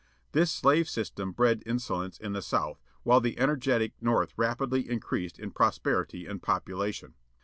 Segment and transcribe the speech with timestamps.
[0.31, 5.51] This slave system bred insolence in the South, while the energetic North rapidly increased in
[5.51, 7.13] prosperity and population.